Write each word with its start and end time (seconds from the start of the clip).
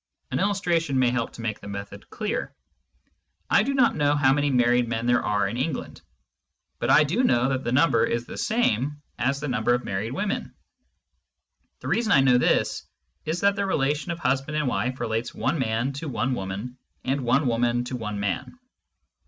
An 0.31 0.39
illustration 0.39 0.97
may 0.97 1.11
help 1.11 1.33
to 1.33 1.43
make 1.43 1.59
the 1.59 1.67
method 1.67 2.09
clear. 2.09 2.55
I 3.51 3.61
do 3.61 3.75
not 3.75 3.95
know 3.95 4.15
how 4.15 4.33
many 4.33 4.49
married 4.49 4.87
men 4.89 5.05
there 5.05 5.21
are 5.21 5.47
in 5.47 5.57
England, 5.57 6.01
but 6.79 6.89
I 6.89 7.03
do 7.03 7.23
know 7.23 7.49
that 7.49 7.63
the 7.63 7.71
number 7.71 8.03
is 8.03 8.25
the 8.25 8.35
same 8.39 8.99
as 9.19 9.39
the 9.39 9.47
number 9.47 9.75
of 9.75 9.83
married 9.83 10.13
women. 10.13 10.55
The 11.81 11.87
reason 11.87 12.11
I 12.13 12.21
know 12.21 12.39
this 12.39 12.83
is 13.25 13.41
that 13.41 13.55
the 13.55 13.67
relation 13.67 14.11
of 14.11 14.17
husband 14.17 14.57
and 14.57 14.67
wife 14.67 14.99
relates 14.99 15.35
one 15.35 15.59
man 15.59 15.93
to 15.93 16.09
one 16.09 16.33
woman 16.33 16.77
and 17.03 17.21
one 17.21 17.45
woman 17.45 17.83
to 17.83 17.95
one 17.95 18.19
man. 18.19 18.57